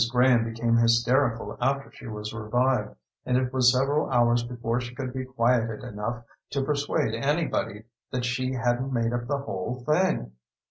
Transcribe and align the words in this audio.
Graham 0.09 0.45
became 0.45 0.77
hysterical 0.77 1.55
after 1.61 1.91
she 1.91 2.07
was 2.07 2.33
revived, 2.33 2.95
and 3.23 3.37
it 3.37 3.53
was 3.53 3.71
several 3.71 4.09
hours 4.09 4.41
before 4.41 4.81
she 4.81 4.95
could 4.95 5.13
be 5.13 5.25
quieted 5.25 5.83
enough 5.83 6.23
to 6.49 6.63
persuade 6.63 7.13
anybody 7.13 7.83
that 8.11 8.25
she 8.25 8.53
hadn't 8.53 8.91
made 8.91 9.13
up 9.13 9.27
the 9.27 9.37
whole 9.37 9.83
thing. 9.87 10.31